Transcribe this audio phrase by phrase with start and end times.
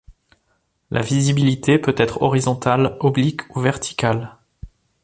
[0.89, 4.35] La visibilité peut être horizontale, oblique ou verticale.